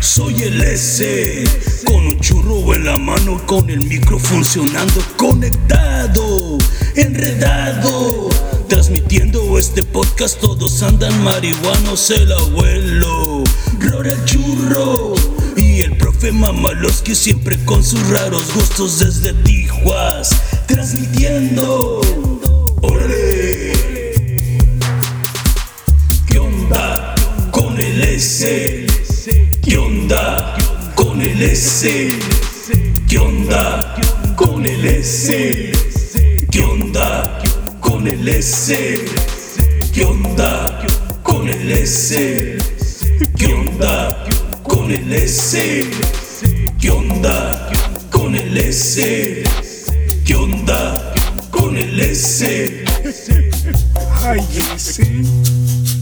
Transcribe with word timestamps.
Soy 0.00 0.42
el 0.42 0.60
S, 0.62 1.44
con 1.84 2.06
un 2.06 2.20
churro 2.20 2.74
en 2.74 2.84
la 2.84 2.96
mano, 2.96 3.44
con 3.46 3.68
el 3.70 3.84
micro 3.84 4.18
funcionando, 4.18 5.00
conectado, 5.16 6.58
enredado. 6.94 8.28
Transmitiendo 8.68 9.58
este 9.58 9.82
podcast, 9.82 10.38
todos 10.40 10.82
andan 10.82 11.22
marihuanos, 11.22 12.10
el 12.10 12.32
abuelo, 12.32 13.44
Rora 13.78 14.12
el 14.12 14.24
churro 14.24 15.14
y 15.56 15.82
el 15.82 15.96
profe 15.96 16.32
Mamaloski 16.32 17.14
siempre 17.14 17.56
con 17.64 17.82
sus 17.82 18.06
raros 18.08 18.52
gustos 18.54 18.98
desde 18.98 19.32
Tijuas, 19.44 20.30
transmitiendo. 20.66 22.00
¡Órale! 22.82 23.72
¿Qué 26.28 26.38
onda 26.38 27.14
con 27.50 27.78
el 27.78 28.02
S? 28.02 28.85
¿Qué 29.66 29.78
onda 29.78 30.54
con 30.94 31.20
el 31.20 31.42
S? 31.42 32.16
¿Qué 33.08 33.18
onda 33.18 33.96
con 34.36 34.64
el 34.64 34.84
S? 34.84 35.72
¿Qué 36.52 36.62
onda 36.62 37.42
con 37.80 38.06
el 38.06 38.28
S? 38.28 39.04
¿Qué 39.92 40.04
onda 40.04 40.86
con 41.24 41.48
el 41.48 41.72
S? 41.72 42.56
¿Qué 43.36 43.54
onda 43.54 44.24
con 44.62 44.88
el 44.92 45.12
S? 45.12 45.90
¿Qué 46.80 46.90
onda 46.92 47.68
con 48.12 48.36
el 48.36 48.56
S? 48.56 49.42
¿Qué 50.24 50.36
onda 50.36 51.12
con 51.50 51.76
el 51.76 51.98
S? 51.98 52.84
Ay, 54.22 54.46
ese. 54.76 55.95